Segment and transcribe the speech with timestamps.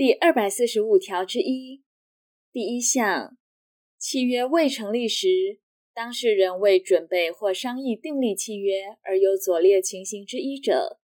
[0.00, 1.82] 第二百四十五条之一
[2.50, 3.36] 第一项，
[3.98, 5.60] 契约未成立时，
[5.92, 10.98] 当事人未准备或商议订立契约而有左列情形之一者，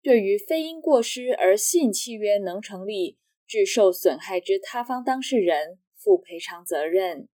[0.00, 7.28] 对于非因过失而信契约能成立，致受损害之他方当事人，负赔偿责任。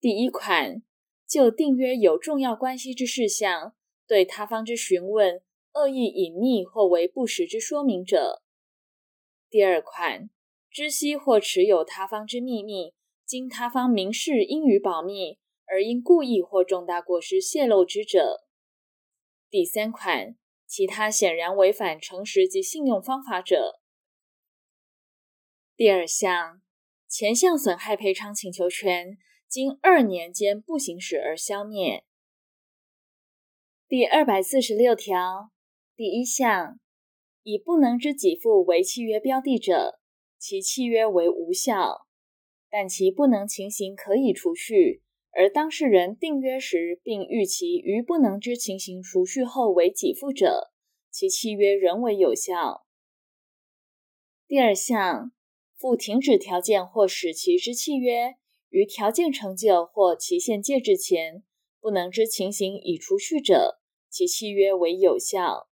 [0.00, 0.82] 第一款，
[1.24, 3.76] 就订约有重要关系之事项，
[4.08, 5.40] 对他方之询问，
[5.74, 8.42] 恶意隐匿或为不实之说明者。
[9.52, 10.30] 第二款，
[10.70, 12.94] 知悉或持有他方之秘密，
[13.26, 18.46] 经他方明示应予保密，而因故意或重大过失泄露之者。
[19.50, 20.36] 第三款，
[20.66, 23.82] 其他显然违反诚实及信用方法者。
[25.76, 26.62] 第二项，
[27.06, 32.06] 前项损害赔偿请求权，经二年间不行使而消灭。
[33.86, 35.50] 第二百四十六条
[35.94, 36.80] 第一项，
[37.42, 39.98] 以不能之给付为契约标的者，
[40.38, 42.06] 其契约为无效，
[42.70, 45.02] 但其不能情形可以除去。
[45.34, 50.72] 而当事人订约时，并预期于不能之情形除去后为给付者，
[51.10, 52.84] 其契约仍为有效。
[54.46, 55.32] 第二项，
[55.78, 58.34] 附停止条件或使其之契约，
[58.68, 61.42] 于条件成就或期限届至前，
[61.80, 65.68] 不能之情形已除去者，其契约为有效。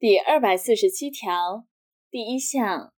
[0.00, 1.66] 第二百四十七条
[2.08, 2.92] 第一项，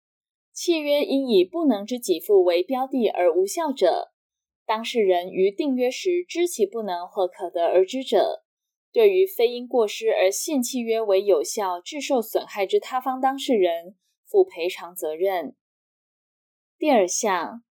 [0.52, 4.10] 契约因以不能之给付为标的而无效者。
[4.66, 8.42] 当事人于订约时知其不能或可得而知者，
[8.92, 13.94] 对于非因过失而信契约为有效，致受损害之他方当事人，
[14.26, 15.54] 负赔偿责任。
[16.76, 17.62] 第二项，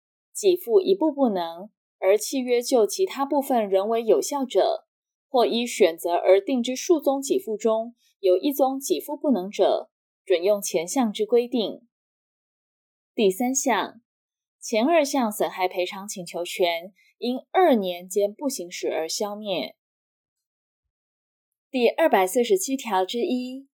[0.40, 4.86] 给付一部不能，而契约就其他部分仍为有效者，
[5.28, 9.88] 或依选择而定之数宗给付中有一宗给付不能者，
[10.24, 11.86] 准用前项之规定。
[13.14, 14.00] 第三项。
[14.58, 19.76] 前二项损害赔偿请求权因二年间不行使而消灭。
[21.70, 23.68] 第二百四十七条之一，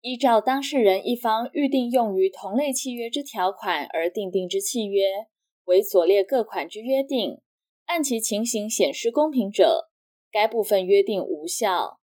[0.00, 5.26] 依照当事人一方预定用于同类契约之条款而订定之契约，
[5.64, 7.40] 为左列各款之约定，
[7.86, 9.90] 按其情形显失公平者，
[10.30, 11.98] 该部分约定无效。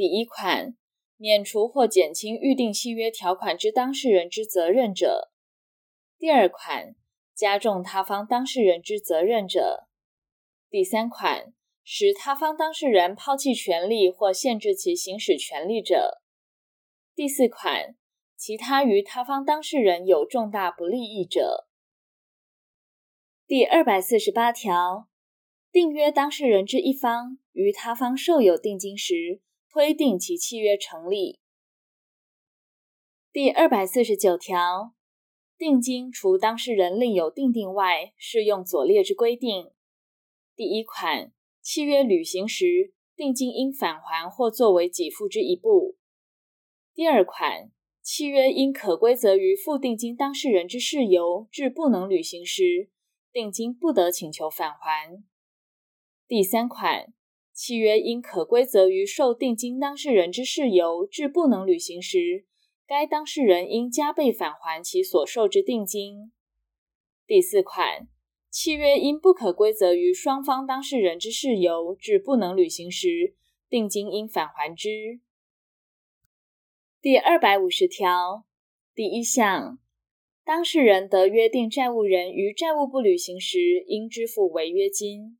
[0.00, 0.78] 第一款，
[1.18, 5.30] 免除或减轻预定契约条款之当事人之责任者。
[6.16, 6.94] 第二款。
[7.34, 9.88] 加重他方当事人之责任者，
[10.70, 11.52] 第三款，
[11.84, 16.22] 使他方当事人抛弃权利或限制其行使权利者，
[17.14, 17.96] 第四款，
[18.36, 21.66] 其他于他方当事人有重大不利益者。
[23.46, 25.08] 第二百四十八条，
[25.70, 29.40] 订约当事人之一方于他方受有定金时，
[29.72, 31.38] 推定其契约成立。
[33.32, 34.94] 第二百四十九条。
[35.56, 39.70] 定金除当事人另有订定外，适用左列之规定：
[40.56, 45.96] 第一款，契约履行时，定金应返还或作为给付之一部；
[46.94, 47.70] 第二款，
[48.02, 52.88] 契约因可归责于付定金当事人之事由，致不能履行时，
[53.30, 55.22] 定金不得请求返还；
[56.26, 57.12] 第三款，
[57.62, 62.46] 契约因可归责于受定金当事人之事由，致不能履行时，
[62.86, 66.32] 该当事人应加倍返还其所受之定金。
[67.26, 68.08] 第四款，
[68.50, 73.34] 契约因不可归责于双方当事人之事由，致不能履行时，
[73.68, 75.20] 定金应返还之。
[77.02, 78.46] 第二百五十条
[78.94, 79.78] 第一项，
[80.46, 85.36] 当事人得约定债务人于债务不履行时，应支付违约金。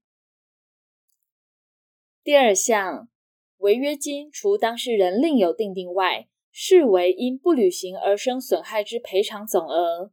[2.22, 3.08] 第二项，
[3.56, 10.12] 违约金除当事人另有订定外，视为因不履行而生损害之赔偿总额，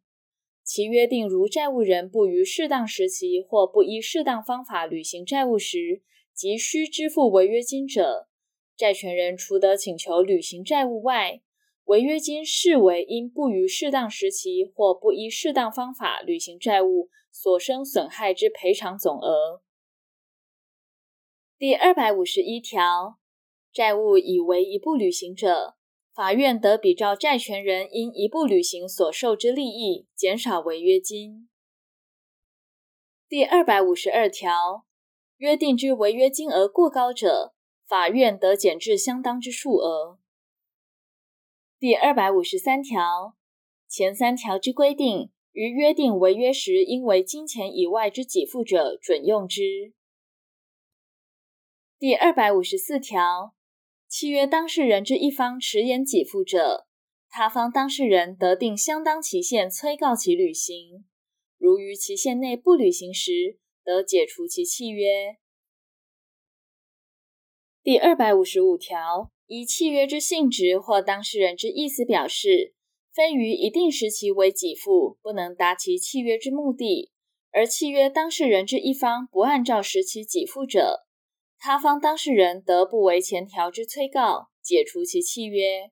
[0.64, 6.02] 其约定如债务人不于适当时期或不依适当方法履行债务时，
[6.34, 8.30] 即需支付违约金者，
[8.78, 11.42] 债权人除得请求履行债务外，
[11.84, 19.62] 违约金视为因不于适当时期或不依适当方法履行债务所生损害之赔偿总额。
[21.60, 23.18] 第二百五十一条，
[23.74, 25.76] 债务已为一部履行者。
[26.14, 31.50] 法院得比照债权人因一部履行所受之利益，减少违约金。
[33.28, 34.86] 第二百五十二条，
[35.38, 37.56] 约定之违约金额过高者，
[37.88, 40.20] 法院得减至相当之数额。
[41.80, 43.36] 第二百五十三条，
[43.88, 49.97] 前三条之规定，于约定违约时应为金钱以外之给付者，准用之。
[52.00, 53.56] 第二百五十四条。
[54.08, 56.86] 契约当事人之一方迟延给付者，
[57.28, 61.06] 他方当事人得定相当期限催告其履行。
[61.58, 65.38] 如于期限内不履行时，得解除其契约。
[67.82, 72.76] 第二百五十五条，依契约之性质或当事人之意思表示，
[73.12, 77.12] 非于一定时期为给付，不能达其契约之目的，
[77.50, 81.07] 而契约当事人之一方不按照时期给付者，
[81.60, 85.92] 他方当事人得不为前条之催告，解除其契约。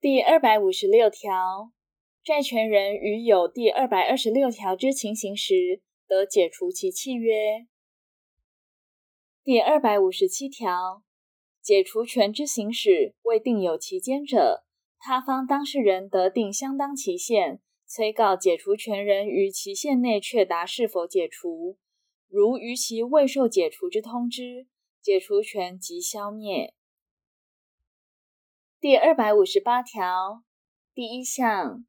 [0.00, 1.72] 第二百五十六条，
[2.24, 7.66] 债权人于有第二百二十六条之情形时，得解除其契约。
[9.44, 11.02] 第二百五十七条，
[11.62, 14.64] 解除权之行使未定有期间者，
[14.98, 21.76] 他方当事人得定相当期限，催告解除权人于期限内确答是否解除。
[22.30, 24.66] 如逾期未受解除之通知，
[25.02, 26.72] 解除权即消灭。
[28.80, 30.42] 第二百五十八条
[30.94, 31.84] 第一项，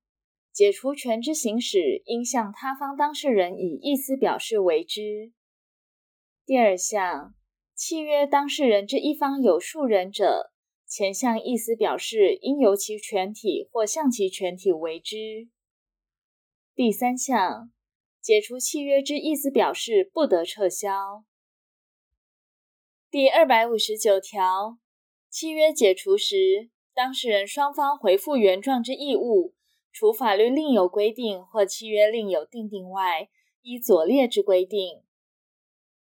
[0.52, 5.32] 解除权之行使，应向他方当事人以意思表示为之。
[6.46, 7.34] 第二项。
[7.74, 10.52] 契约当事人之一方有数人者，
[10.86, 15.50] 前项意思表示应由其全体或向其全体为之。
[16.76, 17.72] 第三项，
[18.22, 21.26] 解除契约之意思表示不得撤销。
[23.10, 24.78] 第二百五十九条，
[25.30, 29.54] 契约解除时，当事人双方回复原状之义务，
[29.92, 33.30] 除法律另有规定或契约另有订定外，
[33.62, 35.04] 依左列之规定：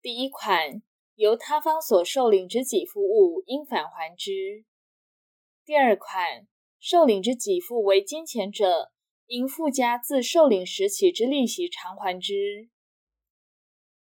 [0.02, 0.82] 第一款。
[1.18, 4.66] 由他方所受领之给付物，应返还之。
[5.64, 6.46] 第二款，
[6.78, 8.92] 受领之给付为金钱者，
[9.28, 12.70] 应附加自受领时起之利息偿还之。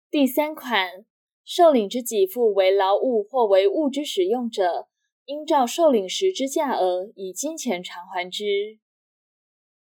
[0.09, 1.05] 第三款，
[1.43, 4.89] 受领之给付为劳务或为物之使用者，
[5.25, 8.79] 应照受领时之价额以金钱偿还之。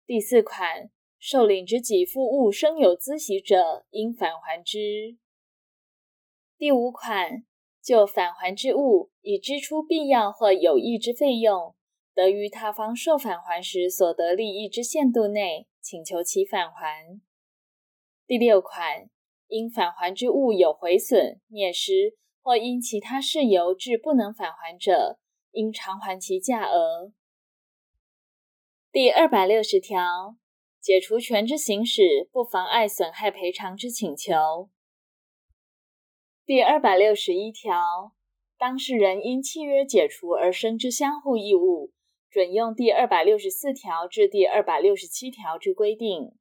[0.06, 5.18] 第四款，受领之给付物生有孳息者，应返还之。
[6.58, 7.46] 第五款，
[7.82, 11.74] 就返还之物，已支出必要或有益之费用，
[12.20, 17.22] 得于他方受返还时所得利益之限度内，请求其返还。
[18.28, 19.10] 第六款，
[19.48, 25.18] 因返还之物有毁损、灭失，或因其他事由致不能返还者，
[25.52, 27.14] 应偿还其价额。
[28.92, 30.36] 第二百六十条，
[30.82, 34.70] 解除权之行使，不妨碍损害赔偿之请求。
[36.46, 38.12] 第二百六十一条，
[38.58, 41.94] 当事人因契约解除而生之相互义务，
[42.30, 46.34] 准用第二百六十四条至第二百六十七条之规定。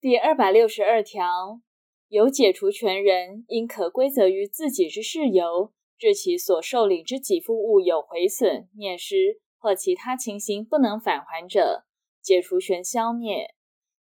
[0.00, 1.60] 第二百六十二条，
[2.08, 11.84] 有解除权人因可归责于自己之事由，致其所受领之给付物有毁损、灭失或其他情形不能返还者，
[12.20, 13.54] 解除权消灭；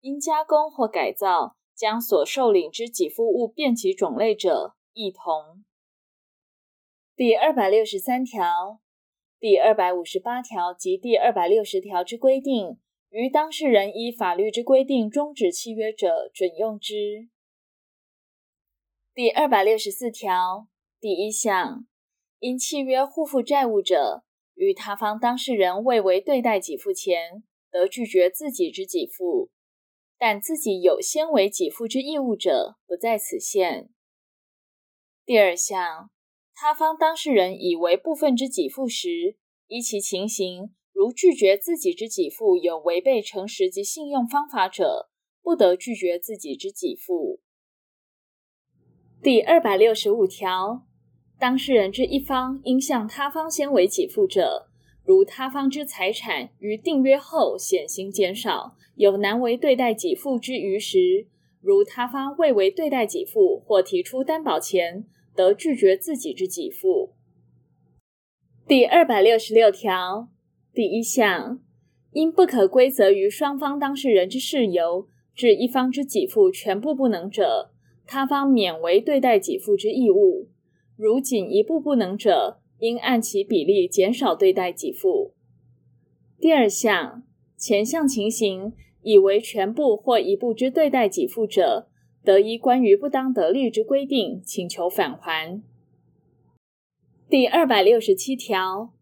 [0.01, 1.55] 因加工或改造。
[1.75, 5.65] 将所受领之给付物变其种类者，亦同。
[7.15, 8.79] 第二百六十三条、
[9.43, 12.79] 第二百五十八条及第二百六十条之规定，
[13.09, 17.27] 于当事人依法律之规定终止契约者，准用之。
[19.13, 21.85] 第二百六十四条第一项，
[22.39, 24.23] 因契约互负债务者，
[24.53, 29.51] 于他方当事人未为对待给付前，得拒绝自己之给付。
[30.17, 33.89] 但自己有先为给付之义务者，不在此限。
[35.25, 36.09] 第二项，
[36.55, 39.35] 他方当事人已为部分之给付时，
[39.67, 45.09] 依其情形，如拒绝自己之给付有违背诚实及信用方法者，
[45.41, 47.41] 不得拒绝自己之给付。
[49.21, 50.85] 第二百六十五条，
[51.39, 54.69] 当事人之一方应向他方先为给付者。
[55.05, 61.27] 如他方之财产于订约后显形减少，有难为对待给付之余时，
[61.59, 65.05] 如他方未为对待给付或提出担保前，
[65.35, 67.13] 得拒绝自己之给付。
[68.67, 70.29] 第二百六十六条
[70.73, 71.59] 第一项，
[72.11, 77.71] 因不可归责于双方当事人之事由，致一方之给付全部不能者，
[78.05, 80.47] 他方免为对待给付之义务；
[80.95, 85.33] 如仅一部不能者，应按其比例减少对待给付。
[86.39, 87.23] 第二项，
[87.57, 91.89] 前项情形已为全部或一部之对待给付者，
[92.23, 95.61] 得依关于不当得利之规定，请求返还。
[97.29, 98.93] 第二百六十七条，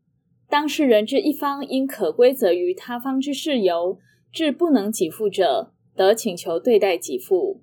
[0.50, 4.00] 当事人之一方因可归责于他方之事由，
[4.32, 7.62] 致不能给付者，得请求对待给付，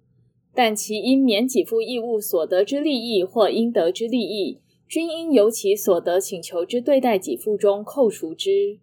[0.55, 8.79] 但其因免给付义务所得之利益或应得之利益，均应由其所得请求之对待给付中扣除之。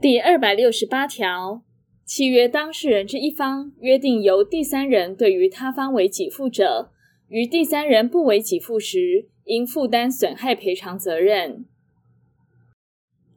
[0.00, 1.62] 第二百六十八条，
[2.10, 6.90] 契约当事人之一方约定由第三人对于他方为给付者，
[7.28, 11.66] 于第三人不为给付时，应负担损害赔偿责任。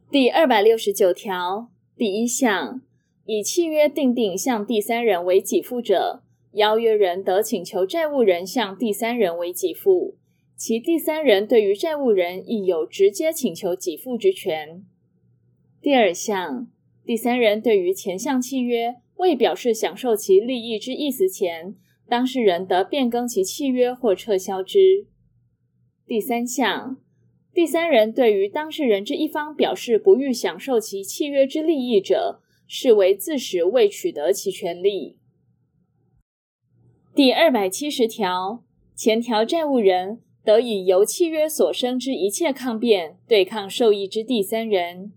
[0.09, 2.81] 第二百六十九条第一项，
[3.25, 10.15] 以契约定定向第三人为给付者，邀约人得请求债务人向第三人为给付，
[10.55, 14.83] 其第三人对于债务人亦有直接请求给付之权。
[15.79, 16.67] 第二项，
[17.05, 21.75] 第三人对于前项契约未表示享受其利益之意思前，
[22.07, 25.07] 当事人得变更其契约或撤销之。
[26.05, 26.97] 第三项，
[27.53, 35.17] 第三人对于当事人之一方表示不欲享受其契约之利益者，视为自始未取得其权利。
[37.13, 38.63] 第二百七十条，
[38.95, 45.11] 前条债务人得以由契约所生之一切抗辩对抗受益之第三人，